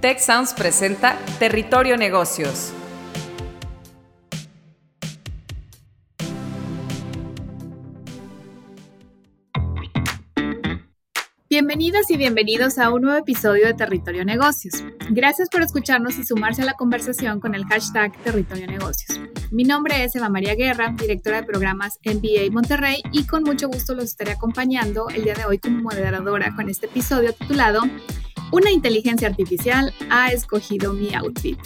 Tech 0.00 0.20
presenta 0.56 1.18
Territorio 1.40 1.96
Negocios. 1.96 2.72
Bienvenidas 11.50 12.08
y 12.10 12.16
bienvenidos 12.16 12.78
a 12.78 12.90
un 12.92 13.02
nuevo 13.02 13.18
episodio 13.18 13.66
de 13.66 13.74
Territorio 13.74 14.24
Negocios. 14.24 14.84
Gracias 15.10 15.48
por 15.48 15.62
escucharnos 15.62 16.16
y 16.16 16.24
sumarse 16.24 16.62
a 16.62 16.66
la 16.66 16.74
conversación 16.74 17.40
con 17.40 17.56
el 17.56 17.64
hashtag 17.64 18.16
Territorio 18.22 18.68
Negocios. 18.68 19.18
Mi 19.50 19.64
nombre 19.64 20.04
es 20.04 20.14
Eva 20.14 20.28
María 20.28 20.54
Guerra, 20.54 20.94
directora 20.96 21.40
de 21.40 21.46
programas 21.46 21.98
MBA 22.04 22.52
Monterrey 22.52 23.02
y 23.10 23.26
con 23.26 23.42
mucho 23.42 23.66
gusto 23.66 23.94
los 23.94 24.04
estaré 24.04 24.32
acompañando 24.32 25.08
el 25.08 25.24
día 25.24 25.34
de 25.34 25.44
hoy 25.46 25.58
como 25.58 25.82
moderadora 25.82 26.54
con 26.54 26.68
este 26.68 26.86
episodio 26.86 27.32
titulado 27.32 27.80
Una 28.50 28.70
inteligencia 28.70 29.28
artificial 29.28 29.92
ha 30.08 30.32
escogido 30.32 30.94
mi 30.94 31.14
outfit. 31.14 31.58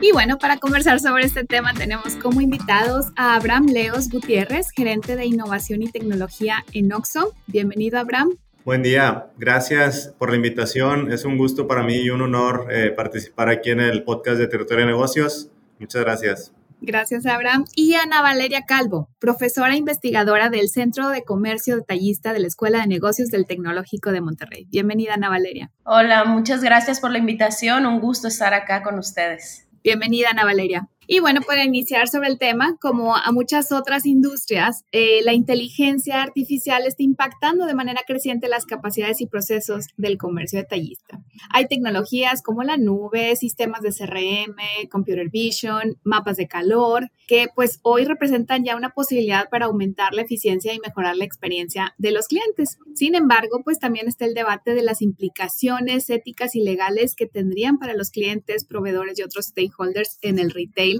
Y 0.00 0.12
bueno, 0.12 0.38
para 0.38 0.56
conversar 0.56 0.98
sobre 0.98 1.24
este 1.24 1.44
tema 1.44 1.74
tenemos 1.74 2.16
como 2.16 2.40
invitados 2.40 3.06
a 3.16 3.34
Abraham 3.34 3.66
Leos 3.66 4.08
Gutiérrez, 4.08 4.70
gerente 4.70 5.14
de 5.14 5.26
innovación 5.26 5.82
y 5.82 5.90
tecnología 5.90 6.64
en 6.72 6.92
Oxo. 6.92 7.34
Bienvenido, 7.46 7.98
Abraham. 7.98 8.38
Buen 8.64 8.82
día, 8.82 9.30
gracias 9.36 10.14
por 10.18 10.30
la 10.30 10.36
invitación. 10.36 11.12
Es 11.12 11.26
un 11.26 11.36
gusto 11.36 11.68
para 11.68 11.82
mí 11.82 11.96
y 11.96 12.10
un 12.10 12.22
honor 12.22 12.66
eh, 12.70 12.92
participar 12.96 13.50
aquí 13.50 13.70
en 13.70 13.80
el 13.80 14.02
podcast 14.02 14.38
de 14.38 14.48
Territorio 14.48 14.86
de 14.86 14.92
Negocios. 14.92 15.50
Muchas 15.78 16.02
gracias. 16.02 16.55
Gracias, 16.80 17.26
Abraham. 17.26 17.64
Y 17.74 17.94
Ana 17.94 18.22
Valeria 18.22 18.62
Calvo, 18.66 19.08
profesora 19.18 19.76
investigadora 19.76 20.50
del 20.50 20.68
Centro 20.68 21.08
de 21.08 21.24
Comercio 21.24 21.76
Detallista 21.76 22.32
de 22.32 22.40
la 22.40 22.46
Escuela 22.46 22.80
de 22.80 22.86
Negocios 22.86 23.30
del 23.30 23.46
Tecnológico 23.46 24.12
de 24.12 24.20
Monterrey. 24.20 24.66
Bienvenida, 24.68 25.14
Ana 25.14 25.28
Valeria. 25.28 25.70
Hola, 25.84 26.24
muchas 26.24 26.62
gracias 26.62 27.00
por 27.00 27.10
la 27.10 27.18
invitación. 27.18 27.86
Un 27.86 28.00
gusto 28.00 28.28
estar 28.28 28.54
acá 28.54 28.82
con 28.82 28.98
ustedes. 28.98 29.66
Bienvenida, 29.82 30.30
Ana 30.30 30.44
Valeria. 30.44 30.88
Y 31.08 31.20
bueno, 31.20 31.40
para 31.46 31.64
iniciar 31.64 32.08
sobre 32.08 32.28
el 32.28 32.38
tema, 32.38 32.76
como 32.80 33.16
a 33.16 33.30
muchas 33.30 33.70
otras 33.70 34.06
industrias, 34.06 34.84
eh, 34.90 35.20
la 35.22 35.34
inteligencia 35.34 36.22
artificial 36.22 36.84
está 36.84 37.02
impactando 37.04 37.66
de 37.66 37.74
manera 37.74 38.02
creciente 38.06 38.48
las 38.48 38.66
capacidades 38.66 39.20
y 39.20 39.26
procesos 39.26 39.86
del 39.96 40.18
comercio 40.18 40.58
detallista. 40.58 41.20
Hay 41.50 41.66
tecnologías 41.68 42.42
como 42.42 42.64
la 42.64 42.76
nube, 42.76 43.36
sistemas 43.36 43.82
de 43.82 43.92
CRM, 43.92 44.88
computer 44.90 45.28
vision, 45.30 45.96
mapas 46.02 46.36
de 46.36 46.48
calor, 46.48 47.10
que 47.28 47.48
pues 47.54 47.78
hoy 47.82 48.04
representan 48.04 48.64
ya 48.64 48.76
una 48.76 48.90
posibilidad 48.90 49.48
para 49.48 49.66
aumentar 49.66 50.12
la 50.12 50.22
eficiencia 50.22 50.74
y 50.74 50.80
mejorar 50.80 51.16
la 51.16 51.24
experiencia 51.24 51.94
de 51.98 52.10
los 52.10 52.26
clientes. 52.26 52.78
Sin 52.94 53.14
embargo, 53.14 53.62
pues 53.64 53.78
también 53.78 54.08
está 54.08 54.24
el 54.24 54.34
debate 54.34 54.74
de 54.74 54.82
las 54.82 55.02
implicaciones 55.02 56.10
éticas 56.10 56.56
y 56.56 56.62
legales 56.62 57.14
que 57.14 57.26
tendrían 57.26 57.78
para 57.78 57.94
los 57.94 58.10
clientes, 58.10 58.64
proveedores 58.64 59.18
y 59.18 59.22
otros 59.22 59.46
stakeholders 59.46 60.18
en 60.22 60.38
el 60.38 60.50
retail 60.50 60.95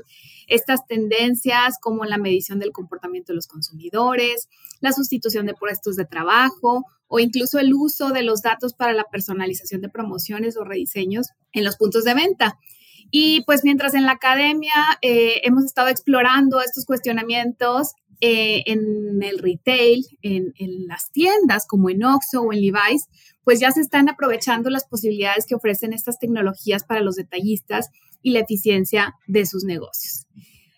estas 0.47 0.87
tendencias 0.87 1.77
como 1.81 2.05
la 2.05 2.19
medición 2.19 2.59
del 2.59 2.73
comportamiento 2.73 3.33
de 3.33 3.37
los 3.37 3.47
consumidores, 3.47 4.49
la 4.81 4.93
sustitución 4.93 5.47
de 5.47 5.55
puestos 5.55 5.97
de 5.97 6.05
trabajo 6.05 6.85
o 7.09 7.19
incluso 7.19 7.59
el 7.59 7.73
uso 7.75 8.11
de 8.11 8.23
los 8.23 8.43
datos 8.43 8.75
para 8.75 8.93
la 8.93 9.05
personalización 9.05 9.81
de 9.81 9.89
promociones 9.89 10.57
o 10.57 10.65
rediseños 10.65 11.29
en 11.53 11.65
los 11.65 11.77
puntos 11.77 12.05
de 12.05 12.15
venta. 12.15 12.59
Y 13.11 13.43
pues 13.43 13.63
mientras 13.63 13.95
en 13.95 14.05
la 14.05 14.13
academia 14.13 14.75
eh, 15.03 15.41
hemos 15.45 15.65
estado 15.65 15.89
explorando 15.89 16.61
estos 16.61 16.85
cuestionamientos 16.85 17.93
eh, 18.21 18.63
en 18.67 19.23
el 19.23 19.39
retail, 19.39 20.05
en, 20.23 20.53
las 20.87 21.11
tiendas 21.13 21.67
como 21.67 21.91
en 21.91 22.03
Oxxo 22.03 22.41
o 22.43 22.53
en 22.53 22.61
Levi's, 22.61 23.09
pues 23.45 23.61
ya 23.61 23.71
se 23.71 23.81
están 23.81 24.09
aprovechando 24.09 24.71
las 24.71 24.87
posibilidades 24.87 25.47
que 25.47 25.55
ofrecen 25.55 25.93
estas 25.93 26.19
tecnologías 26.19 26.85
para 26.85 27.01
los 27.01 27.17
detallistas 27.17 27.91
y 28.23 28.33
la 28.33 28.41
eficiencia 28.41 29.15
de 29.27 29.47
sus 29.47 29.65
negocios. 29.65 30.27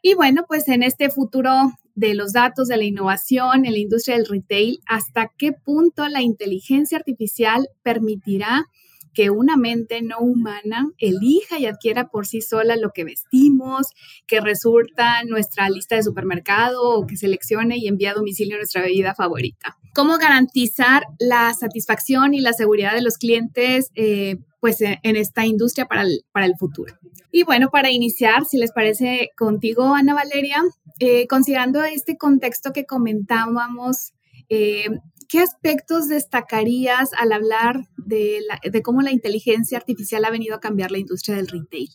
Y 0.03 0.14
bueno, 0.14 0.44
pues 0.48 0.69
en 0.69 0.83
este 0.83 1.11
futuro 1.11 1.72
de 1.95 2.14
los 2.14 2.33
datos, 2.33 2.68
de 2.68 2.77
la 2.77 2.85
innovación 2.85 3.67
en 3.67 3.73
la 3.73 3.79
industria 3.79 4.17
del 4.17 4.27
retail, 4.27 4.79
¿hasta 4.86 5.33
qué 5.36 5.52
punto 5.52 6.07
la 6.08 6.23
inteligencia 6.23 6.96
artificial 6.98 7.68
permitirá 7.83 8.67
que 9.14 9.30
una 9.30 9.57
mente 9.57 10.01
no 10.01 10.20
humana 10.20 10.92
elija 10.98 11.58
y 11.58 11.67
adquiera 11.67 12.08
por 12.08 12.27
sí 12.27 12.40
sola 12.40 12.77
lo 12.77 12.90
que 12.90 13.02
vestimos, 13.02 13.89
que 14.29 14.40
resulta 14.40 15.24
nuestra 15.24 15.68
lista 15.70 15.96
de 15.96 16.05
supermercado 16.05 16.80
o 16.90 17.05
que 17.05 17.17
seleccione 17.17 17.79
y 17.79 17.89
envíe 17.89 18.07
a 18.07 18.14
domicilio 18.14 18.57
nuestra 18.57 18.83
bebida 18.83 19.17
favorita. 19.17 19.77
¿Cómo 19.92 20.18
garantizar 20.18 21.02
la 21.18 21.52
satisfacción 21.55 22.33
y 22.33 22.40
la 22.40 22.52
seguridad 22.52 22.95
de 22.95 23.02
los 23.02 23.17
clientes 23.18 23.90
eh, 23.96 24.36
pues, 24.61 24.80
en 24.80 25.17
esta 25.17 25.45
industria 25.46 25.86
para 25.86 26.02
el, 26.02 26.20
para 26.30 26.46
el 26.46 26.55
futuro? 26.57 26.95
Y 27.30 27.45
bueno, 27.45 27.70
para 27.70 27.90
iniciar, 27.90 28.45
si 28.45 28.58
les 28.58 28.73
parece 28.73 29.30
contigo, 29.36 29.95
Ana 29.95 30.14
Valeria, 30.14 30.62
eh, 30.98 31.27
considerando 31.29 31.83
este 31.84 32.17
contexto 32.17 32.73
que 32.73 32.86
comentábamos, 32.86 34.12
eh, 34.48 34.86
¿qué 35.28 35.40
aspectos 35.40 36.08
destacarías 36.08 37.11
al 37.18 37.33
hablar 37.33 37.89
de, 37.96 38.40
de, 38.62 38.83
cómo 38.83 39.02
la 39.02 39.12
inteligencia 39.12 39.78
artificial 39.78 40.24
ha 40.24 40.30
venido 40.30 40.57
a 40.57 40.61
cambiar 40.61 40.90
la 40.90 40.98
industria 40.98 41.36
del 41.36 41.48
retail? 41.48 41.89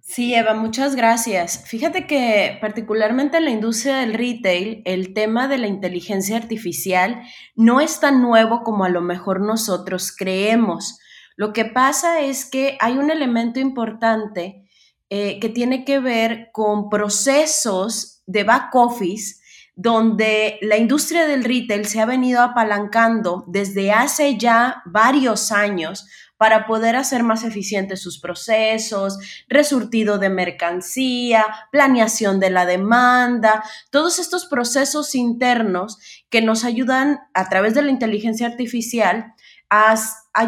Sí, 0.00 0.34
Eva, 0.34 0.54
muchas 0.54 0.96
gracias. 0.96 1.64
Fíjate 1.66 2.06
que 2.06 2.56
particularmente 2.62 3.36
en 3.36 3.44
la 3.44 3.50
industria 3.50 3.98
del 3.98 4.14
retail, 4.14 4.80
el 4.86 5.12
tema 5.12 5.48
de 5.48 5.58
la 5.58 5.66
inteligencia 5.66 6.38
artificial 6.38 7.20
no 7.54 7.82
es 7.82 8.00
tan 8.00 8.22
nuevo 8.22 8.62
como 8.62 8.84
a 8.84 8.88
lo 8.88 9.02
mejor 9.02 9.42
nosotros 9.42 10.10
creemos. 10.16 10.98
Lo 11.38 11.52
que 11.52 11.64
pasa 11.64 12.20
es 12.20 12.44
que 12.44 12.76
hay 12.80 12.98
un 12.98 13.12
elemento 13.12 13.60
importante 13.60 14.68
eh, 15.08 15.38
que 15.38 15.48
tiene 15.48 15.84
que 15.84 16.00
ver 16.00 16.50
con 16.52 16.90
procesos 16.90 18.24
de 18.26 18.42
back 18.42 18.74
office 18.74 19.36
donde 19.76 20.58
la 20.62 20.78
industria 20.78 21.28
del 21.28 21.44
retail 21.44 21.86
se 21.86 22.00
ha 22.00 22.06
venido 22.06 22.42
apalancando 22.42 23.44
desde 23.46 23.92
hace 23.92 24.36
ya 24.36 24.82
varios 24.84 25.52
años 25.52 26.08
para 26.38 26.66
poder 26.66 26.96
hacer 26.96 27.22
más 27.22 27.44
eficientes 27.44 28.02
sus 28.02 28.18
procesos, 28.18 29.18
resurtido 29.48 30.18
de 30.18 30.30
mercancía, 30.30 31.46
planeación 31.70 32.40
de 32.40 32.50
la 32.50 32.66
demanda, 32.66 33.62
todos 33.90 34.18
estos 34.18 34.46
procesos 34.46 35.14
internos 35.14 35.98
que 36.30 36.42
nos 36.42 36.64
ayudan 36.64 37.20
a 37.32 37.48
través 37.48 37.74
de 37.74 37.82
la 37.82 37.92
inteligencia 37.92 38.48
artificial 38.48 39.34
a, 39.70 39.96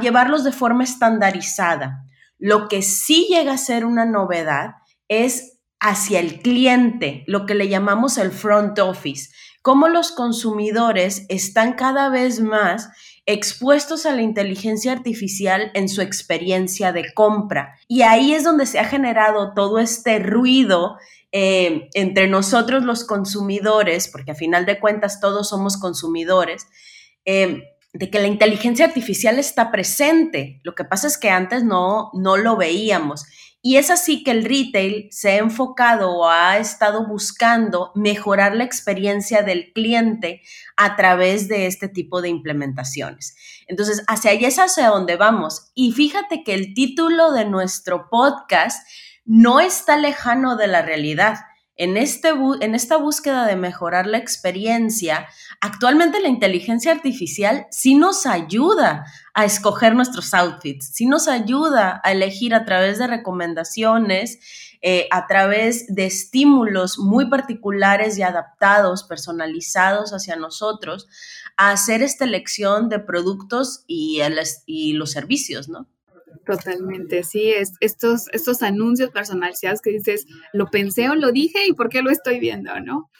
llevarlos 0.01 0.45
de 0.45 0.53
forma 0.53 0.85
estandarizada. 0.85 2.05
Lo 2.39 2.69
que 2.69 2.83
sí 2.83 3.27
llega 3.29 3.53
a 3.53 3.59
ser 3.59 3.85
una 3.85 4.05
novedad 4.05 4.75
es 5.09 5.59
hacia 5.81 6.21
el 6.21 6.41
cliente, 6.41 7.25
lo 7.27 7.47
que 7.47 7.55
le 7.55 7.69
llamamos 7.69 8.19
el 8.19 8.31
front 8.31 8.79
office, 8.79 9.31
cómo 9.63 9.89
los 9.89 10.13
consumidores 10.13 11.27
están 11.29 11.75
cada 11.75 12.09
vez 12.09 12.41
más 12.41 12.89
expuestos 13.27 14.07
a 14.07 14.13
la 14.13 14.23
inteligencia 14.23 14.93
artificial 14.93 15.71
en 15.75 15.89
su 15.89 16.03
experiencia 16.03 16.93
de 16.93 17.13
compra. 17.15 17.77
Y 17.89 18.03
ahí 18.03 18.33
es 18.35 18.45
donde 18.45 18.67
se 18.67 18.79
ha 18.79 18.85
generado 18.85 19.53
todo 19.55 19.79
este 19.79 20.19
ruido 20.19 20.97
eh, 21.33 21.89
entre 21.95 22.27
nosotros 22.27 22.83
los 22.83 23.05
consumidores, 23.05 24.09
porque 24.09 24.33
a 24.33 24.35
final 24.35 24.67
de 24.67 24.81
cuentas 24.81 25.21
todos 25.21 25.49
somos 25.49 25.77
consumidores, 25.77 26.67
eh, 27.25 27.63
de 27.93 28.11
que 28.11 28.21
la 28.21 28.29
inteligencia 28.29 28.87
artificial 28.87 29.39
está 29.39 29.71
presente. 29.71 30.61
Lo 30.63 30.75
que 30.75 30.85
pasa 30.85 31.07
es 31.07 31.19
que 31.19 31.31
antes 31.31 31.65
no, 31.65 32.11
no 32.15 32.37
lo 32.37 32.57
veíamos. 32.57 33.27
Y 33.63 33.77
es 33.77 33.91
así 33.91 34.23
que 34.23 34.31
el 34.31 34.45
retail 34.45 35.09
se 35.11 35.33
ha 35.33 35.37
enfocado 35.37 36.13
o 36.13 36.29
ha 36.29 36.57
estado 36.57 37.07
buscando 37.07 37.93
mejorar 37.95 38.55
la 38.55 38.65
experiencia 38.65 39.43
del 39.43 39.73
cliente 39.75 40.41
a 40.77 40.97
través 40.97 41.47
de 41.49 41.67
este 41.67 41.89
tipo 41.89 42.23
de 42.23 42.31
implementaciones. 42.31 43.37
Entonces, 43.67 44.03
hacia 44.07 44.31
allá 44.31 44.49
es 44.49 44.59
hacia 44.59 44.89
donde 44.89 45.17
vamos. 45.17 45.73
Y 45.75 45.93
fíjate 45.93 46.43
que 46.43 46.55
el 46.55 46.73
título 46.73 47.33
de 47.33 47.45
nuestro 47.45 48.09
podcast 48.09 48.87
no 49.27 49.61
está 49.61 49.99
lejano 49.99 50.57
de 50.57 50.67
la 50.67 50.81
realidad 50.81 51.41
en, 51.81 51.97
este 51.97 52.29
en 52.61 52.75
esta 52.75 52.99
búsqueda 52.99 53.47
de 53.47 53.57
mejorar 53.57 54.07
la 54.07 54.19
experiencia, 54.19 55.27
actualmente 55.63 56.21
la 56.21 56.29
inteligencia 56.29 56.93
artificial 56.93 57.67
sí 57.71 57.95
nos 57.95 58.27
ayuda 58.27 59.07
a 59.33 59.47
escoger 59.47 59.95
nuestros 59.95 60.35
outfits, 60.35 60.91
sí 60.93 61.07
nos 61.07 61.27
ayuda 61.27 62.03
a 62.05 62.13
elegir 62.13 62.55
a 62.55 62.67
través 62.67 62.99
de 62.99 63.07
recomendaciones, 63.07 64.41
eh, 64.83 65.09
a 65.11 65.27
través 65.27 65.87
de 65.95 66.05
estímulos 66.05 66.99
muy 66.99 67.31
particulares 67.31 68.19
y 68.19 68.23
adaptados, 68.23 69.05
personalizados 69.05 70.13
hacia 70.13 70.37
nosotros, 70.37 71.09
a 71.57 71.71
hacer 71.71 72.03
esta 72.03 72.27
elección 72.27 72.91
de 72.91 72.99
productos 72.99 73.85
y, 73.87 74.21
y 74.67 74.93
los 74.93 75.13
servicios, 75.13 75.71
¿no? 75.71 75.89
Totalmente, 76.47 77.23
sí, 77.23 77.51
es, 77.51 77.73
estos, 77.81 78.27
estos 78.33 78.63
anuncios 78.63 79.11
personalizados 79.11 79.81
que 79.81 79.91
dices, 79.91 80.27
lo 80.53 80.67
pensé 80.67 81.09
o 81.09 81.15
lo 81.15 81.33
dije 81.33 81.67
y 81.69 81.73
por 81.73 81.89
qué 81.89 82.03
lo 82.03 82.11
estoy 82.11 82.41
viendo, 82.41 82.79
¿no? 82.81 83.11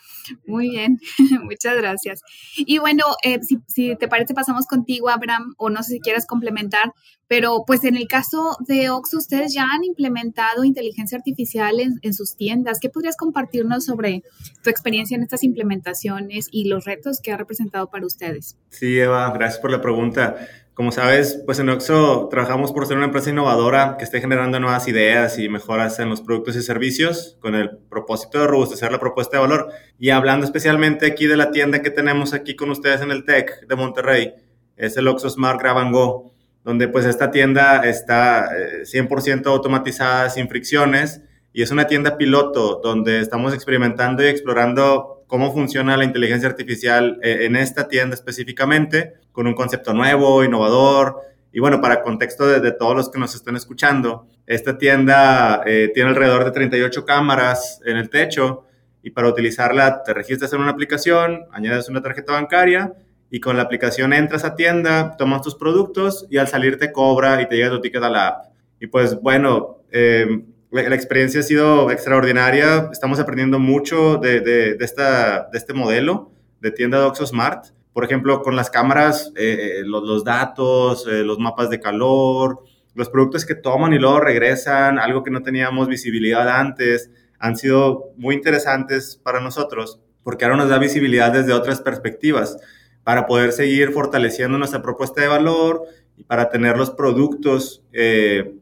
Muy 0.47 0.71
bien, 0.71 0.99
muchas 1.43 1.77
gracias. 1.77 2.23
Y 2.57 2.79
bueno, 2.79 3.05
eh, 3.23 3.41
si, 3.43 3.59
si, 3.67 3.97
te 3.97 4.09
parece, 4.09 4.35
pasamos 4.35 4.67
contigo, 4.67 5.09
Abraham, 5.09 5.55
o 5.59 5.71
no 5.71 5.83
sé 5.83 5.95
si 5.95 6.01
quieres 6.01 6.27
complementar, 6.27 6.93
pero 7.27 7.65
pues 7.67 7.85
en 7.85 7.97
el 7.97 8.09
caso 8.09 8.57
de 8.67 8.91
Oxo, 8.91 9.19
ustedes 9.19 9.55
ya 9.55 9.65
han 9.65 9.85
implementado 9.85 10.65
inteligencia 10.65 11.17
artificial 11.17 11.79
en, 11.81 11.99
en 12.03 12.15
sus 12.15 12.37
tiendas. 12.37 12.79
¿Qué 12.81 12.91
podrías 12.91 13.17
compartirnos 13.17 13.85
sobre 13.85 14.23
tu 14.63 14.71
experiencia 14.71 15.17
en 15.17 15.23
estas 15.23 15.45
implementaciones 15.45 16.49
y 16.51 16.69
los 16.69 16.85
retos 16.85 17.21
que 17.21 17.33
ha 17.33 17.37
representado 17.37 17.89
para 17.91 18.07
ustedes? 18.07 18.57
Sí, 18.71 18.99
Eva, 18.99 19.31
gracias 19.33 19.61
por 19.61 19.71
la 19.71 19.81
pregunta. 19.81 20.37
Como 20.81 20.93
sabes, 20.93 21.43
pues 21.45 21.59
en 21.59 21.69
Oxo 21.69 22.29
trabajamos 22.31 22.73
por 22.73 22.87
ser 22.87 22.97
una 22.97 23.05
empresa 23.05 23.29
innovadora 23.29 23.97
que 23.99 24.05
esté 24.05 24.19
generando 24.19 24.59
nuevas 24.61 24.89
ideas 24.89 25.39
y 25.39 25.51
mejoras 25.51 25.99
en 25.99 26.09
los 26.09 26.23
productos 26.23 26.57
y 26.57 26.63
servicios 26.63 27.37
con 27.39 27.55
el 27.55 27.77
propósito 27.77 28.41
de 28.41 28.47
robustecer 28.47 28.91
la 28.91 28.99
propuesta 28.99 29.37
de 29.37 29.43
valor. 29.43 29.69
Y 29.99 30.09
hablando 30.09 30.47
especialmente 30.47 31.05
aquí 31.05 31.27
de 31.27 31.37
la 31.37 31.51
tienda 31.51 31.83
que 31.83 31.91
tenemos 31.91 32.33
aquí 32.33 32.57
con 32.57 32.71
ustedes 32.71 33.03
en 33.03 33.11
el 33.11 33.27
TEC 33.27 33.67
de 33.69 33.77
Monterrey, 33.77 34.33
es 34.75 34.97
el 34.97 35.07
Oxo 35.07 35.29
Smart 35.29 35.61
Grab 35.61 35.93
Go, 35.93 36.33
donde 36.65 36.89
pues 36.89 37.05
esta 37.05 37.31
tienda 37.31 37.87
está 37.87 38.49
100% 38.51 39.37
eh, 39.37 39.43
automatizada, 39.51 40.31
sin 40.31 40.49
fricciones, 40.49 41.21
y 41.53 41.61
es 41.61 41.71
una 41.71 41.89
tienda 41.89 42.17
piloto 42.17 42.81
donde 42.83 43.21
estamos 43.21 43.53
experimentando 43.53 44.23
y 44.23 44.29
explorando 44.29 45.20
cómo 45.31 45.53
funciona 45.53 45.97
la 45.97 46.05
inteligencia 46.05 46.49
artificial 46.49 47.21
eh, 47.23 47.47
en 47.47 47.55
esta 47.55 47.87
tienda 47.87 48.15
específicamente, 48.15 49.15
con 49.31 49.47
un 49.47 49.55
concepto 49.55 49.95
nuevo, 49.95 50.43
innovador. 50.43 51.21
Y 51.53 51.61
bueno, 51.61 51.81
para 51.81 52.03
contexto 52.03 52.49
de, 52.49 52.73
todos 52.73 52.97
los 52.97 53.11
que 53.11 53.21
nos 53.21 53.37
están 53.37 53.55
escuchando, 53.55 54.27
esta 54.45 54.77
tienda 54.77 55.63
eh, 55.65 55.93
tiene 55.95 56.11
alrededor 56.11 56.45
de 56.45 56.51
38 56.51 57.05
cámaras 57.05 57.81
en 57.87 57.97
el 57.97 58.11
techo 58.11 58.67
y 59.05 59.11
para 59.11 59.29
utilizarla 59.29 60.03
te 60.03 60.13
registras 60.13 60.53
en 60.53 60.63
una 60.63 60.73
aplicación, 60.73 61.45
añades 61.53 61.89
una 61.89 62.03
tarjeta 62.03 62.33
bancaria 62.33 62.93
y 63.31 63.39
con 63.39 63.57
la 63.57 63.63
aplicación 63.63 64.13
entras 64.13 64.45
a 64.45 64.57
tienda, 64.57 65.17
tomas 65.17 65.43
tus 65.43 65.55
productos 65.55 66.27
y 66.29 66.39
al 66.39 66.49
salir 66.49 66.77
te 66.77 66.91
cobra 66.91 67.41
y 67.41 67.49
te 67.49 67.55
llega 67.55 67.71
tu 67.71 67.81
ticket 67.81 68.03
a 68.03 68.11
la 68.11 68.27
app. 68.27 68.45
Y 68.81 68.89
pues 68.89 69.21
bueno, 69.21 69.85
eh, 69.93 70.43
la, 70.71 70.95
experiencia 70.95 71.41
ha 71.41 71.43
sido 71.43 71.91
extraordinaria. 71.91 72.89
Estamos 72.93 73.19
aprendiendo 73.19 73.59
mucho 73.59 74.17
de, 74.17 74.41
de, 74.41 74.77
esta, 74.81 75.49
de 75.51 75.59
este 75.59 75.73
modelo 75.73 76.33
de 76.61 76.71
tienda 76.71 77.01
de 77.01 77.27
Smart. 77.27 77.67
Por 77.93 78.05
ejemplo, 78.05 78.43
con 78.43 78.57
las 78.57 78.71
cámaras, 78.71 79.33
eh, 79.37 79.79
eh, 79.79 79.83
los, 79.85 80.05
los, 80.05 80.25
datos, 80.25 81.07
eh, 81.07 81.25
los 81.25 81.39
mapas 81.39 81.71
de 81.71 81.81
calor, 81.81 82.63
los 82.95 83.09
productos 83.09 83.45
que 83.45 83.55
toman 83.55 83.93
y 83.93 83.99
luego 83.99 84.21
regresan, 84.21 84.99
algo 84.99 85.23
que 85.23 85.31
no 85.31 85.43
teníamos 85.43 85.89
visibilidad 85.89 86.49
antes, 86.49 87.11
han 87.39 87.57
sido 87.57 88.13
muy 88.17 88.35
interesantes 88.35 89.21
para 89.23 89.41
nosotros 89.41 90.01
porque 90.23 90.45
ahora 90.45 90.57
nos 90.57 90.69
da 90.69 90.79
visibilidad 90.79 91.33
desde 91.33 91.53
otras 91.53 91.81
perspectivas 91.81 92.57
para 93.05 93.27
poder 93.27 93.53
seguir 93.53 93.93
fortaleciendo 93.93 94.59
nuestra 94.59 94.83
propuesta 94.83 95.21
de 95.21 95.29
valor 95.29 95.83
y 96.17 96.25
para 96.25 96.51
tener 96.51 96.77
los 96.77 96.91
productos 96.91 97.83
eh, 97.93 98.55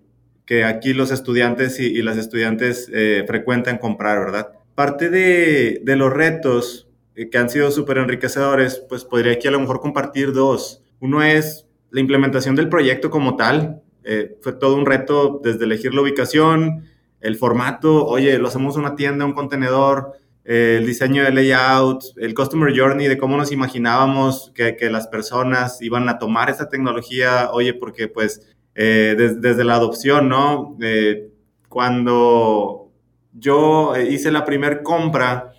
que 0.48 0.64
aquí 0.64 0.94
los 0.94 1.10
estudiantes 1.10 1.78
y, 1.78 2.00
las 2.00 2.16
estudiantes 2.16 2.90
eh, 2.90 3.22
frecuentan 3.26 3.76
comprar, 3.76 4.18
¿verdad? 4.18 4.48
Parte 4.74 5.10
de, 5.10 5.82
los 5.84 6.10
retos 6.10 6.88
eh, 7.16 7.28
que 7.28 7.36
han 7.36 7.50
sido 7.50 7.70
súper 7.70 7.98
enriquecedores, 7.98 8.82
pues 8.88 9.04
podría 9.04 9.34
aquí 9.34 9.46
a 9.46 9.50
lo 9.50 9.60
mejor 9.60 9.80
compartir 9.80 10.32
dos. 10.32 10.82
Uno 11.00 11.22
es 11.22 11.66
la 11.90 12.00
implementación 12.00 12.56
del 12.56 12.70
proyecto 12.70 13.10
como 13.10 13.36
tal. 13.36 13.82
Eh, 14.04 14.38
fue 14.40 14.54
todo 14.54 14.74
un 14.76 14.86
reto 14.86 15.38
desde 15.44 15.66
elegir 15.66 15.92
la 15.92 16.00
ubicación, 16.00 16.86
el 17.20 17.36
formato, 17.36 18.06
oye, 18.06 18.38
lo 18.38 18.48
hacemos 18.48 18.78
una 18.78 18.96
tienda, 18.96 19.26
un 19.26 19.34
contenedor, 19.34 20.14
el 20.44 20.86
diseño 20.86 21.24
de 21.24 21.30
layout, 21.30 22.04
el 22.16 22.32
customer 22.32 22.74
journey 22.74 23.06
de 23.06 23.18
cómo 23.18 23.36
nos 23.36 23.52
imaginábamos 23.52 24.50
que, 24.54 24.78
las 24.90 25.08
personas 25.08 25.82
iban 25.82 26.08
a 26.08 26.18
tomar 26.18 26.48
esa 26.48 26.70
tecnología, 26.70 27.50
oye, 27.52 27.74
porque 27.74 28.08
pues 28.08 28.56
eh, 28.80 29.16
desde 29.40 29.64
la 29.64 29.75
adopción, 29.75 30.28
¿no? 30.28 30.76
Eh, 30.80 31.32
cuando 31.69 32.92
yo 33.32 33.92
hice 33.96 34.30
la 34.30 34.44
primera 34.44 34.84
compra 34.84 35.52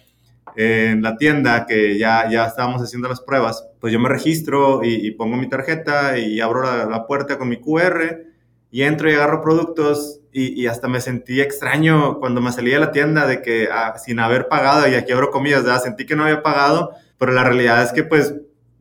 en 0.56 1.02
la 1.02 1.18
tienda, 1.18 1.66
que 1.66 1.98
ya, 1.98 2.30
ya 2.30 2.46
estábamos 2.46 2.82
haciendo 2.82 3.10
las 3.10 3.20
pruebas, 3.20 3.68
pues 3.82 3.92
yo 3.92 4.00
me 4.00 4.08
registro 4.08 4.86
y, 4.86 5.12
pongo 5.12 5.36
mi 5.36 5.50
tarjeta 5.50 6.18
y 6.18 6.40
abro 6.40 6.62
la, 6.62 7.06
puerta 7.08 7.38
con 7.38 7.50
mi 7.50 7.58
QR 7.58 8.22
y 8.72 8.84
entro 8.84 9.12
y 9.12 9.16
agarro 9.16 9.42
productos 9.42 10.22
y, 10.32 10.66
hasta 10.68 10.88
me 10.88 11.02
sentí 11.02 11.42
extraño 11.42 12.20
cuando 12.22 12.40
me 12.40 12.54
salí 12.54 12.72
de 12.72 12.80
la 12.80 12.94
tienda 12.94 13.28
de 13.28 13.42
que 13.42 13.68
ah, 13.70 13.98
sin 13.98 14.22
haber 14.22 14.48
pagado, 14.48 14.88
y 14.88 14.96
aquí 14.96 15.12
abro 15.12 15.30
comillas, 15.30 15.66
¿verdad? 15.66 15.84
sentí 15.84 16.06
que 16.06 16.16
no 16.16 16.24
había 16.24 16.42
pagado, 16.42 16.92
pero 17.18 17.34
la 17.34 17.44
realidad 17.44 17.84
es 17.84 17.92
que 17.92 18.06
pues 18.06 18.34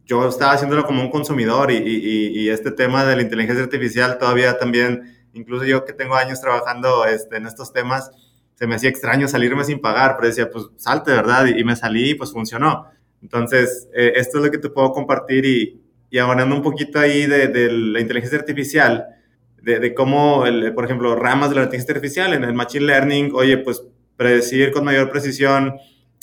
yo 0.09 0.27
estaba 0.27 0.53
haciéndolo 0.53 0.87
como 0.87 1.03
un 1.03 1.11
consumidor 1.11 1.71
y, 1.71 1.77
y, 1.77 2.41
y, 2.41 2.49
este 2.49 2.71
tema 2.71 3.05
de 3.05 3.15
la 3.15 3.23
inteligencia 3.23 3.63
artificial 3.63 4.17
todavía 4.17 4.59
también, 4.59 5.19
incluso 5.35 5.67
yo 5.67 5.85
que 5.85 5.93
tengo 5.93 6.15
años 6.15 6.41
trabajando 6.41 7.05
este, 7.05 7.37
en 7.37 7.47
estos 7.47 7.75
temas, 7.75 8.11
se 8.55 8.67
me 8.67 8.75
hacía 8.75 8.89
extraño 8.89 9.29
salirme 9.29 9.65
sin 9.65 9.81
pagar, 9.81 10.17
pero 10.17 10.29
decía, 10.29 10.51
pues 10.51 10.65
salte, 10.77 11.13
¿verdad? 11.13 11.47
Y, 11.47 11.63
me 11.63 11.77
salí 11.77 12.11
y 12.11 12.15
pues 12.15 12.33
funcionó. 12.33 12.87
Entonces, 13.21 13.89
eh, 13.95 14.15
esto 14.17 14.39
es 14.39 14.45
lo 14.47 14.51
que 14.51 14.57
te 14.57 14.71
puedo 14.71 14.93
compartir 14.93 15.45
y, 15.45 15.83
y 16.09 16.19
abonando 16.19 16.57
un 16.57 16.63
poquito 16.63 16.99
ahí 16.99 17.27
de, 17.27 17.49
de 17.49 17.71
la 17.71 18.01
inteligencia 18.01 18.39
artificial, 18.39 19.05
de, 19.63 19.79
de 19.79 19.95
cómo, 19.95 20.47
el, 20.47 20.73
por 20.73 20.87
ejemplo, 20.87 21.15
ramas 21.17 21.51
de 21.51 21.57
la 21.57 21.63
inteligencia 21.65 21.95
artificial 21.95 22.33
en 22.33 22.45
el 22.45 22.55
Machine 22.55 22.87
Learning, 22.87 23.31
oye, 23.35 23.59
pues 23.59 23.83
predecir 24.17 24.73
con 24.73 24.85
mayor 24.85 25.11
precisión 25.11 25.77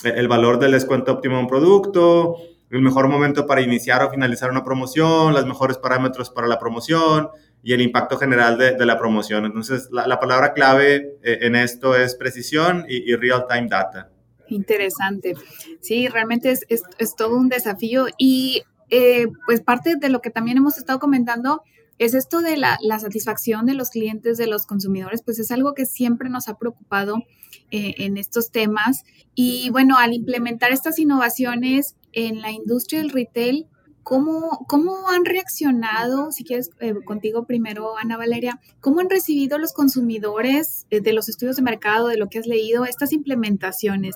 el 0.03 0.27
valor 0.27 0.57
del 0.57 0.71
descuento 0.71 1.11
óptimo 1.11 1.35
de 1.35 1.41
un 1.41 1.47
producto, 1.47 2.37
el 2.69 2.81
mejor 2.81 3.07
momento 3.07 3.45
para 3.45 3.61
iniciar 3.61 4.03
o 4.03 4.09
finalizar 4.09 4.49
una 4.51 4.63
promoción, 4.63 5.33
los 5.33 5.45
mejores 5.45 5.77
parámetros 5.77 6.29
para 6.29 6.47
la 6.47 6.59
promoción 6.59 7.29
y 7.63 7.73
el 7.73 7.81
impacto 7.81 8.17
general 8.17 8.57
de, 8.57 8.85
la 8.85 8.97
promoción. 8.97 9.45
Entonces, 9.45 9.89
la, 9.91 10.19
palabra 10.19 10.53
clave 10.53 11.17
eh, 11.23 11.39
en 11.41 11.55
esto 11.55 11.95
es 11.95 12.15
precisión 12.15 12.85
y, 12.87 13.15
real-time 13.15 13.67
data. 13.69 14.09
Interesante. 14.49 15.33
Sí, 15.81 16.07
realmente 16.07 16.51
es, 16.51 16.65
es, 16.69 17.15
todo 17.15 17.35
un 17.35 17.49
desafío 17.49 18.05
y 18.19 18.63
eh, 18.91 19.27
pues 19.47 19.61
parte 19.61 19.95
de 19.95 20.09
lo 20.09 20.21
que 20.21 20.29
también 20.29 20.57
hemos 20.57 20.77
estado 20.77 20.99
comentando 20.99 21.63
es 21.97 22.13
esto 22.13 22.41
de 22.41 22.57
la, 22.57 22.77
la, 22.81 22.99
satisfacción 22.99 23.65
de 23.65 23.73
los 23.73 23.89
clientes, 23.89 24.37
de 24.37 24.47
los 24.47 24.65
consumidores, 24.65 25.23
pues 25.23 25.39
es 25.39 25.49
algo 25.49 25.73
que 25.73 25.85
siempre 25.85 26.29
nos 26.29 26.47
ha 26.49 26.57
preocupado 26.57 27.23
eh, 27.71 27.95
en 27.97 28.17
estos 28.17 28.51
temas. 28.51 29.03
Y 29.33 29.69
bueno, 29.71 29.97
al 29.97 30.13
implementar 30.13 30.71
estas 30.71 30.99
innovaciones 30.99 31.95
en 32.15 32.41
la 32.41 32.51
industria 32.51 33.01
del 33.01 33.11
retail, 33.11 33.67
¿cómo, 34.01 34.65
cómo 34.67 35.09
han 35.09 35.25
reaccionado, 35.25 36.31
si 36.31 36.43
quieres 36.43 36.71
eh, 36.79 36.95
contigo 37.05 37.45
primero, 37.45 37.97
Ana 37.97 38.17
Valeria, 38.17 38.59
cómo 38.79 39.01
han 39.01 39.09
recibido 39.09 39.59
los 39.59 39.73
consumidores 39.73 40.87
eh, 40.89 41.01
de 41.01 41.13
los 41.13 41.29
estudios 41.29 41.57
de 41.57 41.61
mercado, 41.61 42.07
de 42.07 42.17
lo 42.17 42.29
que 42.29 42.39
has 42.39 42.47
leído, 42.47 42.85
estas 42.85 43.13
implementaciones? 43.13 44.15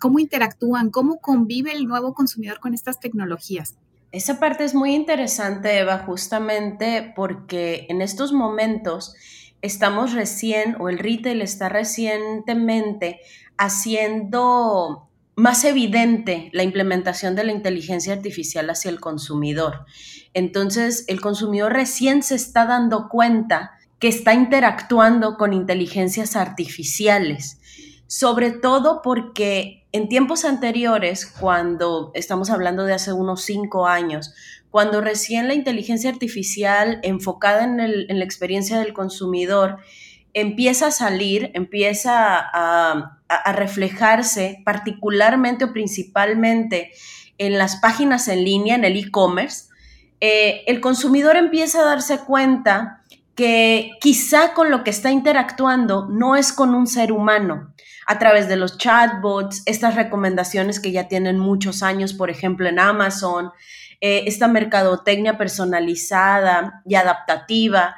¿Cómo 0.00 0.20
interactúan? 0.20 0.90
¿Cómo 0.90 1.18
convive 1.18 1.72
el 1.72 1.84
nuevo 1.84 2.14
consumidor 2.14 2.60
con 2.60 2.72
estas 2.72 2.98
tecnologías? 2.98 3.76
Esa 4.14 4.38
parte 4.38 4.62
es 4.62 4.76
muy 4.76 4.94
interesante, 4.94 5.76
Eva, 5.76 5.98
justamente 5.98 7.12
porque 7.16 7.86
en 7.88 8.00
estos 8.00 8.32
momentos 8.32 9.16
estamos 9.60 10.12
recién, 10.12 10.76
o 10.78 10.88
el 10.88 10.98
retail 10.98 11.42
está 11.42 11.68
recientemente 11.68 13.18
haciendo 13.56 15.08
más 15.36 15.64
evidente 15.64 16.50
la 16.52 16.62
implementación 16.62 17.34
de 17.34 17.44
la 17.44 17.52
inteligencia 17.52 18.12
artificial 18.12 18.70
hacia 18.70 18.90
el 18.90 19.00
consumidor. 19.00 19.84
Entonces, 20.32 21.04
el 21.08 21.20
consumidor 21.20 21.72
recién 21.72 22.22
se 22.22 22.34
está 22.34 22.66
dando 22.66 23.08
cuenta 23.08 23.72
que 23.98 24.08
está 24.08 24.34
interactuando 24.34 25.36
con 25.36 25.52
inteligencias 25.52 26.36
artificiales, 26.36 27.60
sobre 28.06 28.50
todo 28.50 29.00
porque 29.02 29.86
en 29.92 30.08
tiempos 30.08 30.44
anteriores, 30.44 31.26
cuando 31.26 32.10
estamos 32.14 32.50
hablando 32.50 32.84
de 32.84 32.94
hace 32.94 33.12
unos 33.12 33.42
cinco 33.42 33.86
años, 33.86 34.34
cuando 34.70 35.00
recién 35.00 35.46
la 35.46 35.54
inteligencia 35.54 36.10
artificial 36.10 36.98
enfocada 37.04 37.62
en, 37.62 37.78
la 38.18 38.24
experiencia 38.24 38.80
del 38.80 38.92
consumidor 38.92 39.78
empieza 40.32 40.88
a 40.88 40.90
salir, 40.90 41.52
empieza 41.54 42.42
a, 43.34 43.52
reflejarse 43.52 44.62
particularmente 44.64 45.64
o 45.64 45.72
principalmente 45.72 46.92
en 47.38 47.58
las 47.58 47.76
páginas 47.76 48.28
en 48.28 48.44
línea, 48.44 48.74
en 48.74 48.84
el 48.84 48.96
e-commerce, 48.96 49.66
eh, 50.20 50.62
el 50.66 50.80
consumidor 50.80 51.36
empieza 51.36 51.80
a 51.80 51.84
darse 51.84 52.18
cuenta 52.18 53.02
que 53.34 53.92
quizá 54.00 54.54
con 54.54 54.70
lo 54.70 54.84
que 54.84 54.90
está 54.90 55.10
interactuando 55.10 56.06
no 56.08 56.36
es 56.36 56.52
con 56.52 56.74
un 56.74 56.86
ser 56.86 57.12
humano, 57.12 57.74
a 58.06 58.18
través 58.18 58.48
de 58.48 58.56
los 58.56 58.78
chatbots, 58.78 59.62
estas 59.66 59.94
recomendaciones 59.94 60.78
que 60.78 60.92
ya 60.92 61.08
tienen 61.08 61.38
muchos 61.38 61.82
años, 61.82 62.12
por 62.12 62.30
ejemplo, 62.30 62.68
en 62.68 62.78
Amazon, 62.78 63.50
eh, 64.00 64.24
esta 64.26 64.48
mercadotecnia 64.48 65.38
personalizada 65.38 66.82
y 66.86 66.94
adaptativa, 66.94 67.96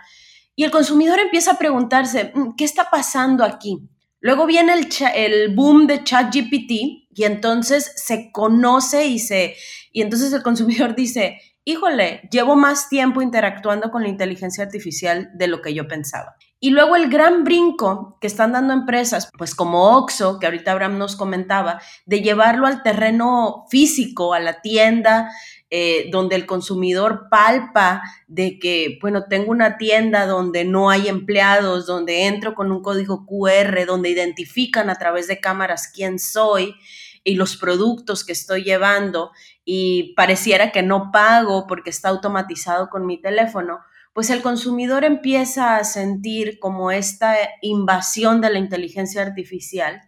Y 0.58 0.64
el 0.64 0.70
consumidor 0.70 1.18
empieza 1.20 1.50
a 1.50 1.58
preguntarse, 1.58 2.32
mm, 2.34 2.54
¿qué 2.56 2.64
está 2.64 2.88
pasando 2.88 3.44
aquí? 3.44 3.90
Luego 4.26 4.44
viene 4.44 4.74
el, 5.14 5.54
boom 5.54 5.86
de 5.86 6.02
ChatGPT 6.02 6.70
y 7.14 7.22
entonces 7.22 7.92
se 7.94 8.32
conoce 8.32 9.06
y 9.06 9.20
se 9.20 9.54
y 9.92 10.02
entonces 10.02 10.32
el 10.32 10.42
consumidor 10.42 10.96
dice, 10.96 11.38
híjole, 11.64 12.28
llevo 12.32 12.56
más 12.56 12.88
tiempo 12.88 13.22
interactuando 13.22 13.92
con 13.92 14.02
la 14.02 14.08
inteligencia 14.08 14.64
artificial 14.64 15.30
de 15.34 15.46
lo 15.46 15.62
que 15.62 15.74
yo 15.74 15.86
pensaba. 15.86 16.34
Y 16.58 16.70
luego 16.70 16.96
el 16.96 17.08
gran 17.08 17.44
brinco 17.44 18.18
que 18.20 18.26
están 18.26 18.50
dando 18.50 18.74
empresas, 18.74 19.30
pues 19.38 19.54
como 19.54 19.96
Oxo, 19.96 20.40
que 20.40 20.46
ahorita 20.46 20.72
Abraham 20.72 20.98
nos 20.98 21.14
comentaba, 21.14 21.80
de 22.04 22.20
llevarlo 22.20 22.66
al 22.66 22.82
terreno 22.82 23.66
físico, 23.70 24.34
a 24.34 24.40
la 24.40 24.60
tienda, 24.60 25.30
eh, 25.70 26.08
donde 26.12 26.36
el 26.36 26.46
consumidor 26.46 27.26
palpa 27.28 28.00
de 28.28 28.58
que, 28.60 28.98
bueno, 29.02 29.24
tengo 29.28 29.50
una 29.50 29.78
tienda 29.78 30.26
donde 30.26 30.64
no 30.64 30.90
hay 30.90 31.08
empleados, 31.08 31.86
donde 31.86 32.26
entro 32.26 32.54
con 32.54 32.70
un 32.70 32.82
código 32.82 33.26
QR, 33.26 33.84
donde 33.84 34.10
identifican 34.10 34.90
a 34.90 34.94
través 34.94 35.26
de 35.26 35.40
cámaras 35.40 35.90
quién 35.92 36.20
soy 36.20 36.76
y 37.24 37.34
los 37.34 37.56
productos 37.56 38.24
que 38.24 38.32
estoy 38.32 38.62
llevando 38.62 39.32
y 39.64 40.14
pareciera 40.14 40.70
que 40.70 40.84
no 40.84 41.10
pago 41.10 41.66
porque 41.66 41.90
está 41.90 42.10
automatizado 42.10 42.88
con 42.88 43.04
mi 43.04 43.20
teléfono, 43.20 43.80
pues 44.12 44.30
el 44.30 44.42
consumidor 44.42 45.04
empieza 45.04 45.76
a 45.76 45.82
sentir 45.82 46.60
como 46.60 46.92
esta 46.92 47.36
invasión 47.60 48.40
de 48.40 48.50
la 48.50 48.60
inteligencia 48.60 49.22
artificial. 49.22 50.00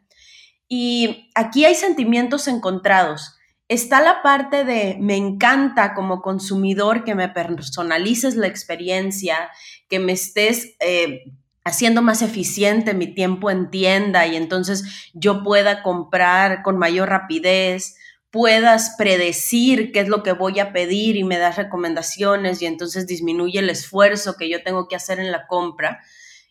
Y 0.69 1.31
aquí 1.35 1.65
hay 1.65 1.75
sentimientos 1.75 2.47
encontrados. 2.47 3.38
Está 3.69 4.01
la 4.01 4.23
parte 4.23 4.65
de 4.65 4.97
me 4.99 5.17
encanta 5.17 5.95
como 5.95 6.23
consumidor 6.23 7.05
que 7.05 7.15
me 7.15 7.29
personalices 7.29 8.35
la 8.35 8.47
experiencia, 8.47 9.51
que 9.89 9.99
me 9.99 10.13
estés 10.13 10.75
eh, 10.81 11.25
haciendo 11.65 12.01
más 12.01 12.23
eficiente 12.23 12.95
mi 12.95 13.15
tiempo 13.15 13.51
en 13.51 13.71
tienda 13.71 14.27
y 14.27 14.37
entonces 14.37 15.11
yo 15.13 15.43
pueda 15.43 15.83
comprar 15.83 16.63
con 16.63 16.79
mayor 16.79 17.11
rapidez, 17.11 17.97
puedas 18.31 18.95
predecir 18.97 19.93
qué 19.93 20.01
es 20.01 20.09
lo 20.09 20.23
que 20.23 20.33
voy 20.33 20.61
a 20.61 20.73
pedir 20.73 21.17
y 21.17 21.25
me 21.25 21.39
das 21.39 21.57
recomendaciones 21.57 22.63
y 22.63 22.67
entonces 22.67 23.07
disminuye 23.07 23.59
el 23.59 23.69
esfuerzo 23.69 24.37
que 24.39 24.49
yo 24.49 24.63
tengo 24.63 24.89
que 24.89 24.97
hacer 24.97 25.21
en 25.21 25.31
la 25.31 25.47
compra. 25.47 26.01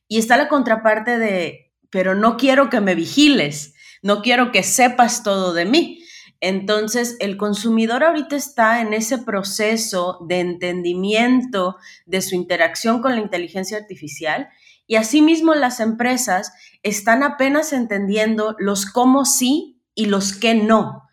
Y 0.07 0.19
está 0.19 0.37
la 0.37 0.47
contraparte 0.47 1.17
de, 1.17 1.73
pero 1.89 2.13
no 2.13 2.37
quiero 2.37 2.69
que 2.69 2.79
me 2.79 2.93
vigiles, 2.93 3.73
no 4.01 4.21
quiero 4.21 4.51
que 4.51 4.63
sepas 4.63 5.23
todo 5.23 5.53
de 5.53 5.65
mí. 5.65 6.03
Entonces, 6.39 7.17
el 7.19 7.37
consumidor 7.37 8.03
ahorita 8.03 8.35
está 8.35 8.81
en 8.81 8.93
ese 8.93 9.17
proceso 9.17 10.19
de 10.27 10.39
entendimiento 10.39 11.77
de 12.05 12.21
su 12.21 12.35
interacción 12.35 13.01
con 13.01 13.15
la 13.15 13.21
inteligencia 13.21 13.77
artificial 13.77 14.49
y 14.85 14.95
asimismo 14.95 15.53
las 15.53 15.79
empresas 15.79 16.53
están 16.83 17.23
apenas 17.23 17.73
entendiendo 17.73 18.55
los 18.59 18.85
cómo 18.85 19.25
sí 19.25 19.81
y 19.95 20.05
los 20.05 20.33
qué 20.33 20.55
no. 20.55 21.03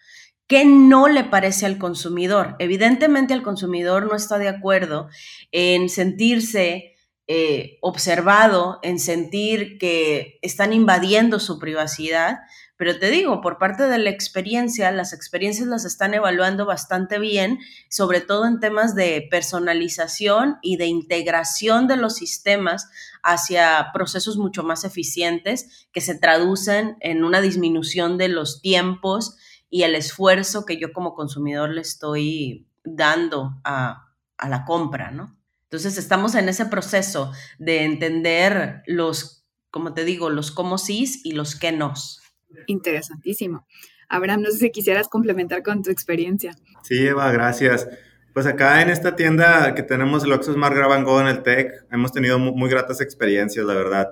¿Qué 0.46 0.66
no 0.66 1.08
le 1.08 1.24
parece 1.24 1.64
al 1.64 1.78
consumidor? 1.78 2.54
Evidentemente 2.58 3.32
el 3.32 3.42
consumidor 3.42 4.06
no 4.06 4.14
está 4.14 4.38
de 4.38 4.48
acuerdo 4.48 5.08
en 5.52 5.88
sentirse 5.88 6.94
eh, 7.26 7.78
observado, 7.80 8.78
en 8.82 8.98
sentir 8.98 9.78
que 9.78 10.38
están 10.42 10.74
invadiendo 10.74 11.40
su 11.40 11.58
privacidad, 11.58 12.40
pero 12.76 12.98
te 12.98 13.10
digo, 13.10 13.40
por 13.40 13.58
parte 13.58 13.84
de 13.84 13.98
la 13.98 14.10
experiencia, 14.10 14.90
las 14.90 15.12
experiencias 15.12 15.68
las 15.68 15.84
están 15.84 16.12
evaluando 16.12 16.66
bastante 16.66 17.20
bien, 17.20 17.60
sobre 17.88 18.20
todo 18.20 18.46
en 18.46 18.58
temas 18.58 18.96
de 18.96 19.28
personalización 19.30 20.58
y 20.60 20.76
de 20.76 20.86
integración 20.86 21.86
de 21.86 21.96
los 21.96 22.16
sistemas 22.16 22.88
hacia 23.22 23.90
procesos 23.92 24.38
mucho 24.38 24.64
más 24.64 24.82
eficientes 24.82 25.86
que 25.92 26.00
se 26.00 26.18
traducen 26.18 26.96
en 27.00 27.22
una 27.22 27.40
disminución 27.40 28.18
de 28.18 28.28
los 28.28 28.60
tiempos 28.60 29.36
y 29.70 29.84
el 29.84 29.94
esfuerzo 29.94 30.64
que 30.64 30.78
yo 30.78 30.92
como 30.92 31.14
consumidor 31.14 31.70
le 31.70 31.80
estoy 31.80 32.66
dando 32.82 33.60
a, 33.62 34.08
a 34.36 34.48
la 34.48 34.64
compra, 34.64 35.12
¿no? 35.12 35.36
Entonces 35.62 35.96
estamos 35.96 36.34
en 36.34 36.48
ese 36.48 36.66
proceso 36.66 37.32
de 37.58 37.84
entender 37.84 38.82
los, 38.86 39.44
como 39.70 39.94
te 39.94 40.04
digo, 40.04 40.28
los 40.28 40.50
cómo 40.50 40.76
sí 40.76 41.20
y 41.24 41.32
los 41.32 41.54
qué 41.54 41.72
nos. 41.72 42.23
Interesantísimo. 42.66 43.66
Abraham, 44.08 44.42
no 44.42 44.50
sé 44.50 44.58
si 44.58 44.70
quisieras 44.70 45.08
complementar 45.08 45.62
con 45.62 45.82
tu 45.82 45.90
experiencia. 45.90 46.54
Sí, 46.82 47.06
Eva, 47.06 47.30
gracias. 47.32 47.88
Pues 48.32 48.46
acá 48.46 48.82
en 48.82 48.90
esta 48.90 49.14
tienda 49.14 49.74
que 49.74 49.82
tenemos 49.82 50.24
el 50.24 50.32
Oxxo 50.32 50.52
Smart 50.52 50.74
Grab 50.74 51.04
Go 51.04 51.20
en 51.20 51.28
el 51.28 51.42
Tech, 51.42 51.70
hemos 51.92 52.12
tenido 52.12 52.38
muy, 52.38 52.68
gratas 52.68 53.00
experiencias, 53.00 53.64
la 53.64 53.74
verdad. 53.74 54.08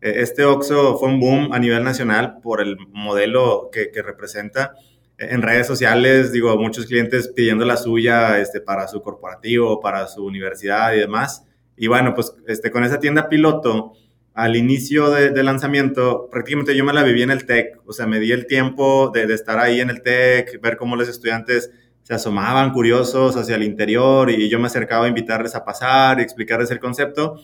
E, 0.00 0.22
este 0.22 0.44
Oxxo 0.44 0.96
fue 0.96 1.08
un 1.08 1.18
boom 1.18 1.52
a 1.52 1.58
nivel 1.58 1.82
nacional 1.82 2.38
por 2.40 2.60
el 2.60 2.76
modelo 2.92 3.70
que, 3.72 3.90
que, 3.90 4.00
representa. 4.02 4.74
En 5.18 5.42
redes 5.42 5.66
sociales, 5.66 6.32
digo, 6.32 6.56
muchos 6.56 6.86
clientes 6.86 7.28
pidiendo 7.34 7.64
la 7.64 7.76
suya 7.76 8.40
este, 8.40 8.60
para 8.60 8.86
su 8.86 9.02
corporativo, 9.02 9.80
para 9.80 10.06
su 10.06 10.24
universidad 10.24 10.92
y 10.94 11.00
demás. 11.00 11.44
Y 11.76 11.88
bueno, 11.88 12.14
pues 12.14 12.32
este, 12.46 12.70
con 12.70 12.84
esa 12.84 13.00
tienda 13.00 13.28
piloto, 13.28 13.92
al 14.34 14.56
inicio 14.56 15.10
de, 15.10 15.42
lanzamiento, 15.44 16.28
prácticamente 16.28 16.76
yo 16.76 16.84
me 16.84 16.92
la 16.92 17.04
viví 17.04 17.22
en 17.22 17.30
el 17.30 17.46
TEC, 17.46 17.80
o 17.86 17.92
sea, 17.92 18.06
me 18.08 18.18
di 18.18 18.32
el 18.32 18.46
tiempo 18.48 19.10
de, 19.14 19.32
estar 19.32 19.60
ahí 19.60 19.80
en 19.80 19.90
el 19.90 20.02
TEC, 20.02 20.60
ver 20.60 20.76
cómo 20.76 20.96
los 20.96 21.08
estudiantes 21.08 21.70
se 22.02 22.14
asomaban 22.14 22.72
curiosos 22.72 23.36
hacia 23.36 23.54
el 23.54 23.62
interior 23.62 24.30
y 24.30 24.48
yo 24.50 24.58
me 24.58 24.66
acercaba 24.66 25.06
a 25.06 25.08
invitarles 25.08 25.54
a 25.54 25.64
pasar 25.64 26.18
y 26.18 26.22
explicarles 26.22 26.70
el 26.72 26.80
concepto. 26.80 27.40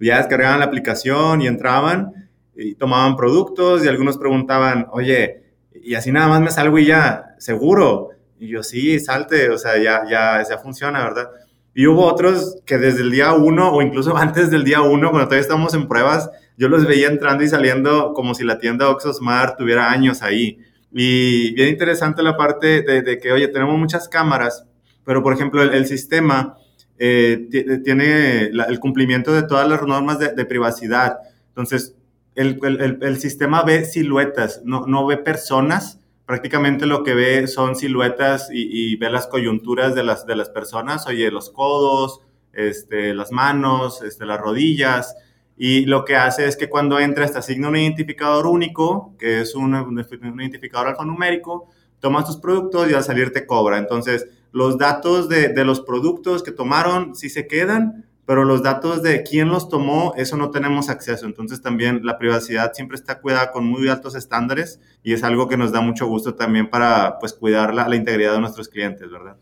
Ya 0.00 0.18
descargaban 0.18 0.60
la 0.60 0.66
aplicación 0.66 1.42
y 1.42 1.48
entraban 1.48 2.30
y 2.54 2.76
tomaban 2.76 3.16
productos 3.16 3.84
y 3.84 3.88
algunos 3.88 4.16
preguntaban, 4.16 4.86
oye, 4.92 5.42
y 5.74 5.96
así 5.96 6.12
nada 6.12 6.28
más 6.28 6.40
me 6.40 6.50
salgo 6.50 6.78
y 6.78 6.86
ya, 6.86 7.34
seguro. 7.38 8.10
Y 8.38 8.46
yo, 8.46 8.62
sí, 8.62 9.00
salte, 9.00 9.50
o 9.50 9.58
sea, 9.58 9.76
ya, 9.76 10.04
ya, 10.08 10.40
ya 10.48 10.58
funciona, 10.58 11.02
¿verdad? 11.02 11.30
Y 11.78 11.86
hubo 11.86 12.06
otros 12.06 12.56
que 12.66 12.76
desde 12.76 13.02
el 13.02 13.12
día 13.12 13.34
uno 13.34 13.70
o 13.70 13.82
incluso 13.82 14.16
antes 14.16 14.50
del 14.50 14.64
día 14.64 14.82
uno, 14.82 15.10
cuando 15.10 15.26
todavía 15.26 15.42
estábamos 15.42 15.74
en 15.74 15.86
pruebas, 15.86 16.28
yo 16.56 16.68
los 16.68 16.84
veía 16.84 17.06
entrando 17.06 17.44
y 17.44 17.48
saliendo 17.48 18.14
como 18.14 18.34
si 18.34 18.42
la 18.42 18.58
tienda 18.58 18.88
Oxosmart 18.88 19.56
tuviera 19.56 19.88
años 19.88 20.22
ahí. 20.22 20.58
Y 20.92 21.54
bien 21.54 21.68
interesante 21.68 22.20
la 22.24 22.36
parte 22.36 22.82
de, 22.82 23.20
que, 23.20 23.30
oye, 23.30 23.46
tenemos 23.46 23.78
muchas 23.78 24.08
cámaras, 24.08 24.66
pero 25.04 25.22
por 25.22 25.32
ejemplo 25.34 25.62
el, 25.62 25.86
sistema 25.86 26.56
eh, 26.98 27.46
tiene 27.84 28.46
el 28.46 28.80
cumplimiento 28.80 29.32
de 29.32 29.44
todas 29.44 29.68
las 29.68 29.80
normas 29.82 30.18
de, 30.18 30.44
privacidad. 30.46 31.18
Entonces, 31.50 31.94
el, 32.34 32.58
el, 33.00 33.18
sistema 33.20 33.62
ve 33.62 33.84
siluetas, 33.84 34.62
no, 34.64 34.84
no 34.88 35.06
ve 35.06 35.16
personas 35.16 35.97
prácticamente 36.28 36.84
lo 36.84 37.04
que 37.04 37.14
ve 37.14 37.46
son 37.48 37.74
siluetas 37.74 38.50
y, 38.52 38.96
ve 38.96 39.08
las 39.08 39.28
coyunturas 39.28 39.94
de 39.94 40.02
las, 40.02 40.26
de 40.26 40.36
las 40.36 40.50
personas, 40.50 41.06
oye, 41.06 41.30
los 41.30 41.48
codos, 41.48 42.20
este, 42.52 43.14
las 43.14 43.32
manos, 43.32 44.02
este, 44.02 44.26
las 44.26 44.38
rodillas, 44.38 45.16
y 45.56 45.86
lo 45.86 46.04
que 46.04 46.16
hace 46.16 46.44
es 46.44 46.58
que 46.58 46.68
cuando 46.68 46.98
entra 46.98 47.26
te 47.26 47.38
asigna 47.38 47.70
un 47.70 47.76
identificador 47.76 48.46
único, 48.46 49.14
que 49.18 49.40
es 49.40 49.54
un, 49.54 49.74
un 49.74 50.40
identificador 50.42 50.88
alfanumérico, 50.88 51.70
tomas 51.98 52.26
tus 52.26 52.36
productos 52.36 52.90
y 52.90 52.94
al 52.94 53.04
salir 53.04 53.32
te 53.32 53.46
cobra. 53.46 53.78
Entonces, 53.78 54.28
los 54.52 54.76
datos 54.76 55.30
de, 55.30 55.48
de 55.48 55.64
los 55.64 55.80
productos 55.80 56.42
que 56.42 56.52
tomaron 56.52 57.14
sí 57.14 57.30
se 57.30 57.46
quedan, 57.46 58.04
pero 58.28 58.44
los 58.44 58.62
datos 58.62 59.02
de 59.02 59.22
quién 59.22 59.48
los 59.48 59.70
tomó, 59.70 60.12
eso 60.18 60.36
no 60.36 60.50
tenemos 60.50 60.90
acceso. 60.90 61.24
Entonces 61.24 61.62
también 61.62 62.04
la 62.04 62.18
privacidad 62.18 62.74
siempre 62.74 62.96
está 62.96 63.22
cuidada 63.22 63.50
con 63.52 63.64
muy 63.64 63.88
altos 63.88 64.14
estándares 64.14 64.80
y 65.02 65.14
es 65.14 65.24
algo 65.24 65.48
que 65.48 65.56
nos 65.56 65.72
da 65.72 65.80
mucho 65.80 66.06
gusto 66.06 66.34
también 66.34 66.68
para 66.68 67.18
pues 67.20 67.32
cuidar 67.32 67.72
la, 67.72 67.96
integridad 67.96 68.34
de 68.34 68.40
nuestros 68.40 68.68
clientes, 68.68 69.10
¿verdad? 69.10 69.38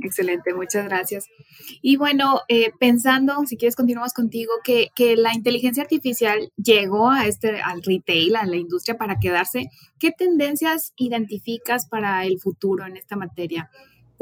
excelente, 0.00 0.54
muchas 0.54 0.84
gracias. 0.84 1.26
Y 1.82 1.96
bueno, 1.96 2.42
eh, 2.46 2.70
pensando, 2.78 3.34
si 3.46 3.56
quieres 3.56 3.74
continuamos 3.74 4.12
contigo, 4.12 4.52
que, 4.62 4.90
que, 4.94 5.16
la 5.16 5.34
inteligencia 5.34 5.82
artificial 5.82 6.52
llegó 6.56 7.10
a 7.10 7.26
este, 7.26 7.60
al 7.62 7.82
retail, 7.82 8.36
a 8.36 8.46
la 8.46 8.56
industria 8.56 8.96
para 8.96 9.18
quedarse, 9.18 9.66
¿qué 9.98 10.12
tendencias 10.12 10.92
identificas 10.96 11.88
para 11.88 12.26
el 12.26 12.38
futuro 12.38 12.86
en 12.86 12.96
esta 12.96 13.16
materia? 13.16 13.70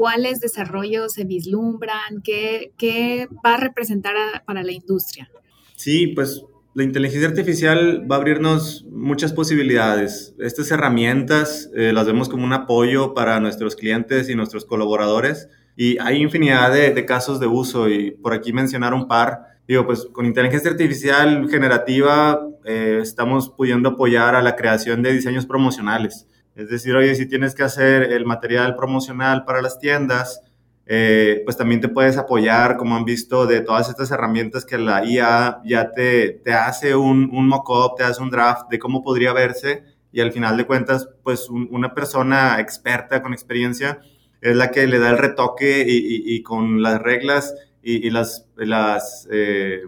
Cuáles 0.01 0.39
desarrollos 0.39 1.13
se 1.13 1.25
vislumbran, 1.25 2.23
qué, 2.23 2.71
qué 2.75 3.27
va 3.45 3.53
a 3.53 3.57
representar 3.57 4.15
para 4.47 4.63
la 4.63 4.71
industria. 4.71 5.29
Sí, 5.75 6.07
pues 6.07 6.43
la 6.73 6.81
inteligencia 6.81 7.29
artificial 7.29 8.11
va 8.11 8.15
a 8.15 8.17
abrirnos 8.17 8.83
muchas 8.89 9.31
posibilidades. 9.31 10.33
Estas 10.39 10.71
herramientas 10.71 11.69
eh, 11.75 11.93
las 11.93 12.07
vemos 12.07 12.29
como 12.29 12.45
un 12.45 12.53
apoyo 12.53 13.13
para 13.13 13.39
nuestros 13.39 13.75
clientes 13.75 14.27
y 14.27 14.33
nuestros 14.33 14.65
colaboradores 14.65 15.49
y 15.75 15.99
hay 15.99 16.19
infinidad 16.19 16.73
de, 16.73 17.05
casos 17.05 17.39
de 17.39 17.45
uso 17.45 17.87
y 17.87 18.09
por 18.09 18.33
aquí 18.33 18.53
mencionar 18.53 18.95
un 18.95 19.07
par. 19.07 19.59
Digo, 19.67 19.85
pues 19.85 20.07
con 20.11 20.25
inteligencia 20.25 20.71
artificial 20.71 21.47
generativa 21.47 22.41
eh, 22.65 22.97
estamos 23.03 23.51
pudiendo 23.51 23.89
apoyar 23.89 24.33
a 24.33 24.41
la 24.41 24.55
creación 24.55 25.03
de 25.03 25.13
diseños 25.13 25.45
promocionales. 25.45 26.25
Es 26.55 26.69
decir, 26.69 26.95
oye, 26.95 27.15
si 27.15 27.25
tienes 27.27 27.55
que 27.55 27.63
hacer 27.63 28.11
el 28.11 28.25
material 28.25 28.75
promocional 28.75 29.45
para 29.45 29.61
las 29.61 29.79
tiendas, 29.79 30.41
eh, 30.85 31.41
pues 31.45 31.55
también 31.55 31.79
te 31.79 31.87
puedes 31.87 32.17
apoyar, 32.17 32.75
como 32.75 32.95
han 32.97 33.05
visto, 33.05 33.45
de 33.45 33.61
todas 33.61 33.87
estas 33.89 34.11
herramientas 34.11 34.65
que 34.65 34.77
la 34.77 35.05
IA 35.05 35.61
ya 35.63 35.91
te, 35.91 36.41
te 36.43 36.53
hace 36.53 36.95
un, 36.95 37.29
un 37.31 37.47
mock-up, 37.47 37.95
te 37.97 38.03
hace 38.03 38.21
un 38.21 38.29
draft 38.29 38.69
de 38.69 38.79
cómo 38.79 39.01
podría 39.03 39.31
verse. 39.31 39.83
Y 40.11 40.19
al 40.19 40.33
final 40.33 40.57
de 40.57 40.65
cuentas, 40.65 41.07
pues 41.23 41.49
una 41.49 41.93
persona 41.93 42.59
experta 42.59 43.21
con 43.21 43.31
experiencia 43.31 44.01
es 44.41 44.55
la 44.55 44.71
que 44.71 44.87
le 44.87 44.99
da 44.99 45.11
el 45.11 45.17
retoque 45.17 45.85
y, 45.87 46.43
con 46.43 46.81
las 46.81 47.01
reglas 47.01 47.55
y, 47.81 48.09
las, 48.09 48.47
las 48.57 49.27
eh, 49.31 49.83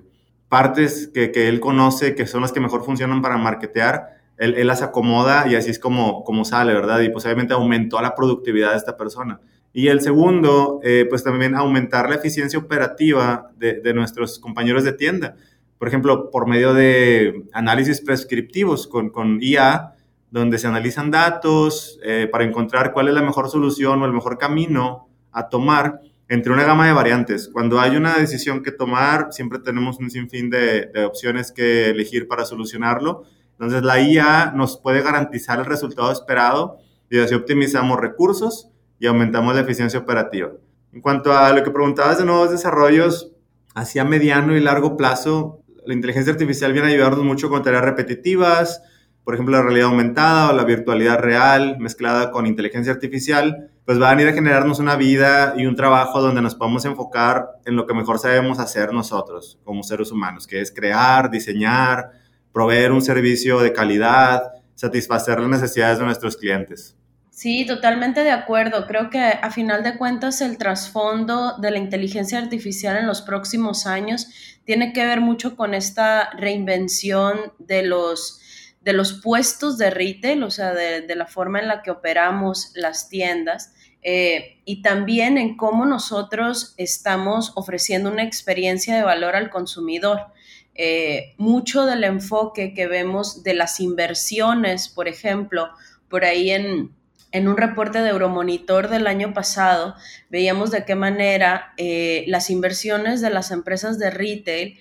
partes 0.47 1.09
que, 1.13 1.31
que, 1.31 1.49
él 1.49 1.59
conoce, 1.59 2.15
que 2.15 2.27
son 2.27 2.41
las 2.41 2.51
que 2.51 2.59
mejor 2.59 2.85
funcionan 2.85 3.21
para 3.21 3.37
marketear, 3.37 4.22
él, 4.37 4.67
las 4.67 4.81
acomoda 4.81 5.47
y 5.47 5.55
así 5.55 5.69
es 5.69 5.79
como, 5.79 6.23
como 6.23 6.45
sale, 6.45 6.73
¿verdad? 6.73 7.01
Y 7.01 7.09
pues 7.09 7.25
obviamente 7.25 7.53
aumentó 7.53 8.01
la 8.01 8.15
productividad 8.15 8.71
de 8.71 8.77
esta 8.77 8.97
persona. 8.97 9.39
Y 9.73 9.87
el 9.87 10.01
segundo, 10.01 10.79
eh, 10.83 11.05
pues 11.09 11.23
también 11.23 11.55
aumentar 11.55 12.09
la 12.09 12.15
eficiencia 12.15 12.59
operativa 12.59 13.51
de, 13.57 13.81
de, 13.81 13.93
nuestros 13.93 14.37
compañeros 14.39 14.83
de 14.83 14.93
tienda. 14.93 15.35
Por 15.79 15.87
ejemplo, 15.87 16.29
por 16.29 16.47
medio 16.47 16.73
de 16.73 17.43
análisis 17.53 17.99
prescriptivos 18.01 18.87
con, 18.87 19.09
con 19.09 19.39
IA, 19.41 19.95
donde 20.33 20.57
se 20.57 20.67
analizan 20.67 21.11
datos 21.11 21.99
eh, 22.03 22.27
para 22.31 22.43
encontrar 22.43 22.91
cuál 22.93 23.07
es 23.07 23.13
la 23.13 23.21
mejor 23.21 23.49
solución 23.49 24.01
o 24.01 24.05
el 24.05 24.13
mejor 24.13 24.37
camino 24.37 25.07
a 25.31 25.49
tomar 25.49 26.01
entre 26.27 26.51
una 26.51 26.63
gama 26.63 26.87
de 26.87 26.93
variantes. 26.93 27.49
Cuando 27.53 27.79
hay 27.79 27.95
una 27.95 28.17
decisión 28.17 28.63
que 28.63 28.71
tomar, 28.71 29.27
siempre 29.31 29.59
tenemos 29.59 29.99
un 29.99 30.09
sinfín 30.09 30.49
de, 30.49 30.87
de 30.87 31.05
opciones 31.05 31.51
que 31.51 31.89
elegir 31.89 32.27
para 32.27 32.45
solucionarlo. 32.45 33.25
Entonces, 33.53 33.83
la 33.83 34.01
IA 34.01 34.51
nos 34.55 34.77
puede 34.77 35.01
garantizar 35.01 35.59
el 35.59 35.65
resultado 35.65 36.11
esperado 36.11 36.79
y 37.09 37.19
así 37.19 37.35
optimizamos 37.35 37.99
recursos 37.99 38.69
y 38.99 39.07
aumentamos 39.07 39.55
la 39.55 39.61
eficiencia 39.61 39.99
operativa. 39.99 40.49
En 40.91 41.01
cuanto 41.01 41.31
a 41.31 41.51
lo 41.53 41.63
que 41.63 41.71
preguntabas 41.71 42.17
de 42.17 42.25
nuevos 42.25 42.51
desarrollos, 42.51 43.31
hacia 43.75 44.03
mediano 44.03 44.55
y 44.55 44.59
largo 44.59 44.97
plazo, 44.97 45.61
la 45.85 45.93
inteligencia 45.93 46.33
artificial 46.33 46.73
viene 46.73 46.87
a 46.87 46.91
ayudarnos 46.91 47.23
mucho 47.23 47.49
con 47.49 47.63
tareas 47.63 47.83
repetitivas, 47.83 48.81
por 49.23 49.35
ejemplo, 49.35 49.55
la 49.55 49.63
realidad 49.63 49.87
aumentada 49.87 50.49
o 50.49 50.53
la 50.53 50.65
virtualidad 50.65 51.19
real 51.19 51.77
mezclada 51.79 52.29
con 52.31 52.45
inteligencia 52.45 52.91
artificial, 52.91 53.71
pues 53.85 53.97
van 53.97 54.17
a 54.17 54.21
ir 54.21 54.27
a 54.27 54.33
generarnos 54.33 54.79
una 54.79 54.97
vida 54.97 55.53
y 55.57 55.65
un 55.65 55.75
trabajo 55.75 56.21
donde 56.21 56.41
nos 56.41 56.55
podemos 56.55 56.83
enfocar 56.85 57.47
en 57.65 57.75
lo 57.77 57.87
que 57.87 57.93
mejor 57.93 58.19
sabemos 58.19 58.59
hacer 58.59 58.91
nosotros 58.93 59.59
como 59.63 59.83
seres 59.83 60.11
humanos, 60.11 60.45
que 60.45 60.59
es 60.59 60.73
crear, 60.73 61.31
diseñar, 61.31 62.11
proveer 62.53 62.91
un 62.91 63.01
servicio 63.01 63.59
de 63.59 63.73
calidad, 63.73 64.53
satisfacer 64.75 65.39
las 65.39 65.49
necesidades 65.49 65.99
de 65.99 66.05
nuestros 66.05 66.37
clientes. 66.37 66.95
Sí, 67.33 67.65
totalmente 67.65 68.23
de 68.23 68.29
acuerdo. 68.29 68.85
Creo 68.85 69.09
que 69.09 69.19
a 69.19 69.49
final 69.49 69.81
de 69.81 69.97
cuentas 69.97 70.39
el 70.39 70.59
trasfondo 70.59 71.57
de 71.57 71.71
la 71.71 71.79
inteligencia 71.79 72.37
artificial 72.37 72.95
en 72.95 73.07
los 73.07 73.23
próximos 73.23 73.87
años 73.87 74.27
tiene 74.65 74.93
que 74.93 75.03
ver 75.03 75.19
mucho 75.19 75.55
con 75.55 75.73
esta 75.73 76.29
reinvención 76.37 77.53
de 77.57 77.83
los, 77.83 78.39
de 78.81 78.93
los 78.93 79.13
puestos 79.13 79.79
de 79.79 79.89
retail, 79.89 80.43
o 80.43 80.51
sea, 80.51 80.73
de, 80.73 81.15
la 81.15 81.25
forma 81.25 81.59
en 81.59 81.67
la 81.67 81.81
que 81.81 81.89
operamos 81.89 82.71
las 82.75 83.09
tiendas. 83.09 83.73
Eh, 84.03 84.57
y 84.65 84.81
también 84.81 85.37
en 85.37 85.55
cómo 85.55 85.85
nosotros 85.85 86.73
estamos 86.77 87.53
ofreciendo 87.55 88.11
una 88.11 88.23
experiencia 88.23 88.95
de 88.95 89.03
valor 89.03 89.35
al 89.35 89.49
consumidor. 89.49 90.27
Eh, 90.75 91.33
mucho 91.37 91.85
del 91.85 92.03
enfoque 92.03 92.73
que 92.73 92.87
vemos 92.87 93.43
de 93.43 93.53
las 93.53 93.79
inversiones, 93.79 94.89
por 94.89 95.07
ejemplo, 95.07 95.69
por 96.09 96.25
ahí 96.25 96.51
en, 96.51 96.91
en 97.31 97.47
un 97.47 97.57
reporte 97.57 98.01
de 98.01 98.09
Euromonitor 98.09 98.89
del 98.89 99.07
año 99.07 99.33
pasado, 99.33 99.95
veíamos 100.29 100.71
de 100.71 100.83
qué 100.85 100.95
manera 100.95 101.73
eh, 101.77 102.25
las 102.27 102.49
inversiones 102.49 103.21
de 103.21 103.29
las 103.29 103.51
empresas 103.51 103.99
de 103.99 104.09
retail 104.09 104.79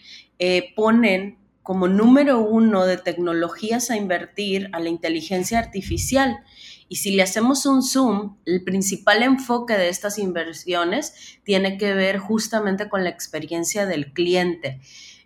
ponen 0.74 1.38
como 1.62 1.86
número 1.86 2.40
uno 2.40 2.84
de 2.84 2.96
tecnologías 2.96 3.90
a 3.90 3.96
invertir 3.96 4.68
a 4.72 4.80
la 4.80 4.88
inteligencia 4.88 5.60
artificial. 5.60 6.38
Y 6.92 6.96
si 6.96 7.12
le 7.12 7.22
hacemos 7.22 7.64
un 7.64 7.82
zoom, 7.82 8.36
el 8.44 8.64
principal 8.64 9.22
enfoque 9.22 9.72
de 9.78 9.88
estas 9.88 10.18
inversiones 10.18 11.38
tiene 11.42 11.78
que 11.78 11.94
ver 11.94 12.18
justamente 12.18 12.90
con 12.90 13.02
la 13.02 13.08
experiencia 13.08 13.86
del 13.86 14.12
cliente. 14.12 14.78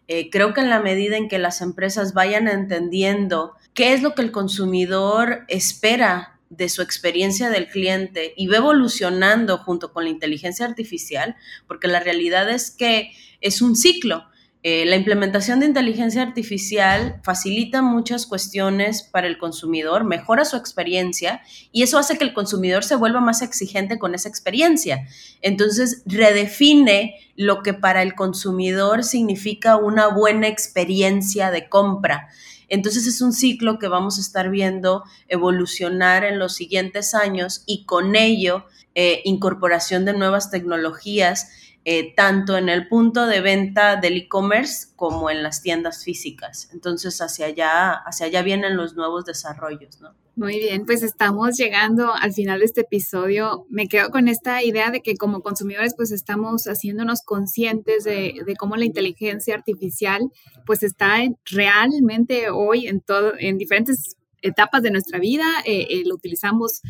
Eh, 0.07 0.31
creo 0.31 0.55
que 0.55 0.61
en 0.61 0.71
la 0.71 0.79
medida 0.79 1.17
en 1.17 1.27
que 1.27 1.41
las 1.41 1.63
empresas 1.63 2.15
vayan 2.15 2.47
entendiendo 2.47 3.55
qué 3.75 3.95
es 3.95 4.03
lo 4.03 4.15
que 4.15 4.23
el 4.23 4.31
consumidor 4.31 5.45
espera 5.49 6.39
de 6.51 6.69
su 6.69 6.83
experiencia 6.83 7.51
del 7.51 7.67
cliente 7.67 8.33
y 8.37 8.47
va 8.47 8.59
evolucionando 8.59 9.59
junto 9.59 9.93
con 9.93 10.05
la 10.05 10.11
inteligencia 10.11 10.67
artificial, 10.67 11.35
porque 11.67 11.89
la 11.89 11.99
realidad 11.99 12.49
es 12.49 12.71
que 12.71 13.11
es 13.41 13.61
un 13.61 13.75
ciclo. 13.75 14.29
Eh, 14.69 14.85
la 14.85 14.97
implementación 14.97 15.61
de 15.61 15.67
inteligencia 15.67 16.23
artificial 16.23 17.21
facilita 17.23 17.83
muchas 17.83 18.27
cuestiones 18.27 19.05
para 19.05 19.29
el 19.29 19.39
consumidor, 19.39 20.03
mejora 20.03 20.45
su 20.45 20.57
experiencia 20.57 21.41
y 21.71 21.85
eso 21.85 21.99
hace 21.99 22.19
que 22.19 22.25
el 22.25 22.35
consumidor 22.35 22.83
se 22.83 22.97
vuelva 22.97 23.21
más 23.21 23.43
exigente 23.43 23.97
con 24.01 24.13
esa 24.17 24.29
experiencia. 24.29 25.07
Entonces, 25.41 26.03
redefine 26.05 27.15
lo 27.37 27.63
que 27.63 27.75
para 27.75 28.03
el 28.03 28.17
consumidor 28.17 29.05
significa 29.05 29.77
una 29.77 30.09
buena 30.09 30.49
experiencia 30.49 31.53
de 31.53 31.69
compra. 31.69 32.29
Entonces 32.69 33.07
es 33.07 33.21
un 33.21 33.33
ciclo 33.33 33.79
que 33.79 33.87
vamos 33.87 34.19
a 34.19 34.21
estar 34.21 34.51
viendo 34.51 35.05
evolucionar 35.29 36.25
en 36.25 36.41
los 36.41 36.57
siguientes 36.57 37.15
años 37.15 37.63
y 37.67 37.85
con 37.85 38.17
ello 38.17 38.65
eh, 38.97 39.21
incorporación 39.25 40.07
de 40.07 40.15
nuevas 40.15 40.51
tecnologías, 40.51 41.51
eh, 41.89 42.15
tanto 42.17 42.57
en 42.59 42.69
el 42.69 42.89
punto 42.89 43.29
de 43.29 43.41
venta 43.41 43.95
del 43.95 44.17
e-commerce 44.17 44.89
como 44.97 45.31
en 45.31 45.45
las 45.45 45.63
tiendas 45.63 46.03
físicas. 46.03 46.69
Entonces 46.73 47.21
hacia 47.21 47.47
allá, 47.47 47.93
hacia 47.93 48.27
allá 48.27 48.43
vienen 48.43 48.77
los 48.77 48.97
nuevos 48.97 49.25
desarrollos, 49.25 50.01
¿no? 50.01 50.13
Muy 50.35 50.59
bien, 50.59 50.85
pues 50.85 51.05
estamos 51.05 51.57
llegando 51.57 52.13
al 52.13 52.33
final 52.33 52.59
de 52.59 52.65
este 52.65 52.81
episodio. 52.81 53.67
Me 53.71 53.87
quedo 53.87 54.11
con 54.11 54.27
esta 54.27 54.65
idea 54.65 54.91
de 54.91 55.01
que 55.01 55.17
como 55.17 55.43
consumidores 55.43 55.95
pues 55.97 56.11
estamos 56.11 56.65
haciéndonos 56.65 57.23
conscientes 57.23 58.03
de, 58.03 58.35
cómo 58.59 58.75
la 58.75 58.85
inteligencia 58.85 59.55
artificial 59.55 60.23
pues 60.67 60.83
está 60.83 61.19
realmente 61.45 62.51
hoy 62.51 62.89
en, 62.89 63.01
todo, 63.01 63.35
en 63.39 63.59
diferentes 63.59 64.17
etapas 64.43 64.83
de 64.83 64.91
nuestra 64.91 65.21
vida, 65.21 65.47
eh, 65.65 65.87
eh, 65.89 66.03
lo 66.05 66.17
utilizamos 66.17 66.83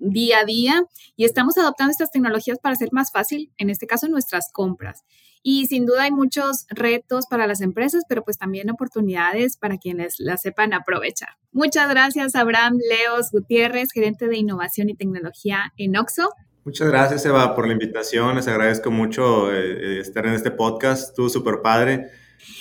día 0.00 0.40
a 0.40 0.44
día 0.44 0.82
y 1.16 1.24
estamos 1.24 1.56
adoptando 1.56 1.92
estas 1.92 2.10
tecnologías 2.10 2.58
para 2.58 2.72
hacer 2.72 2.88
más 2.92 3.12
fácil, 3.12 3.52
en 3.58 3.70
este 3.70 3.86
caso, 3.86 4.08
nuestras 4.08 4.50
compras. 4.52 5.04
Y 5.42 5.66
sin 5.66 5.86
duda 5.86 6.02
hay 6.02 6.10
muchos 6.10 6.66
retos 6.68 7.26
para 7.26 7.46
las 7.46 7.60
empresas, 7.62 8.02
pero 8.08 8.24
pues 8.24 8.36
también 8.36 8.68
oportunidades 8.70 9.56
para 9.56 9.78
quienes 9.78 10.16
las 10.18 10.42
sepan 10.42 10.74
aprovechar. 10.74 11.30
Muchas 11.52 11.88
gracias, 11.88 12.34
Abraham 12.34 12.78
Leos 12.88 13.30
Gutiérrez, 13.30 13.92
gerente 13.92 14.28
de 14.28 14.36
innovación 14.36 14.90
y 14.90 14.94
tecnología 14.94 15.72
en 15.78 15.96
Oxo. 15.96 16.28
Muchas 16.64 16.88
gracias, 16.88 17.24
Eva, 17.24 17.54
por 17.54 17.66
la 17.66 17.72
invitación. 17.72 18.36
Les 18.36 18.46
agradezco 18.46 18.90
mucho 18.90 19.50
eh, 19.50 19.96
eh, 19.96 20.00
estar 20.00 20.26
en 20.26 20.34
este 20.34 20.50
podcast. 20.50 21.08
Estuvo 21.08 21.30
súper 21.30 21.62
padre. 21.62 22.10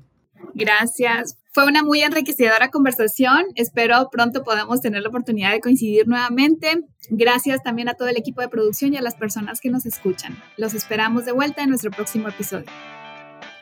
Gracias. 0.54 1.38
Fue 1.52 1.66
una 1.66 1.85
muy 1.85 2.02
enriquecedora 2.02 2.70
conversación. 2.70 3.44
Espero 3.54 4.09
pronto 4.11 4.42
podamos 4.42 4.80
tener 4.80 5.02
la 5.02 5.09
oportunidad 5.09 5.52
de 5.52 5.61
coincidir 5.61 6.09
nuevamente. 6.09 6.80
Gracias 7.11 7.62
también 7.62 7.88
a 7.88 7.94
todo 7.94 8.09
el 8.09 8.16
equipo 8.16 8.40
de 8.40 8.48
producción 8.48 8.92
y 8.92 8.96
a 8.96 9.02
las 9.02 9.14
personas 9.14 9.61
que 9.61 9.70
nos 9.70 9.87
escuchan. 9.87 10.37
Los 10.57 10.74
esperamos 10.74 11.24
de 11.24 11.33
vuelta 11.33 11.62
en 11.62 11.68
nuestro 11.68 11.90
próximo 11.90 12.28
episodio. 12.28 12.66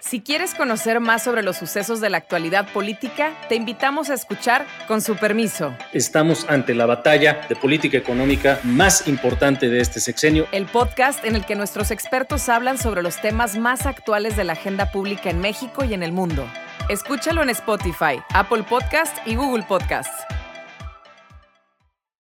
Si 0.03 0.21
quieres 0.21 0.55
conocer 0.55 0.99
más 0.99 1.23
sobre 1.23 1.43
los 1.43 1.57
sucesos 1.57 2.01
de 2.01 2.11
la 2.11 2.19
actualidad 2.19 2.71
política, 2.73 3.33
te 3.49 3.55
invitamos 3.55 4.11
a 4.11 4.15
escuchar 4.15 4.67
Con 4.89 5.01
su 5.01 5.17
permiso. 5.17 5.75
Estamos 5.93 6.45
ante 6.49 6.75
la 6.75 6.87
batalla 6.87 7.47
de 7.49 7.55
política 7.55 7.99
económica 7.99 8.59
más 8.65 9.07
importante 9.07 9.69
de 9.69 9.81
este 9.81 10.01
sexenio. 10.01 10.49
El 10.51 10.67
podcast 10.67 11.25
en 11.25 11.37
el 11.37 11.47
que 11.47 11.55
nuestros 11.55 11.93
expertos 11.93 12.49
hablan 12.49 12.79
sobre 12.79 13.03
los 13.03 13.21
temas 13.21 13.57
más 13.57 13.87
actuales 13.87 14.37
de 14.37 14.45
la 14.45 14.55
agenda 14.55 14.91
pública 14.91 15.31
en 15.31 15.41
México 15.41 15.85
y 15.85 15.95
en 15.95 16.03
el 16.03 16.13
mundo. 16.13 16.47
Escúchalo 16.89 17.43
en 17.43 17.51
Spotify, 17.51 18.21
Apple 18.35 18.65
Podcast 18.65 19.17
y 19.25 19.37
Google 19.37 19.63
Podcasts. 19.63 20.25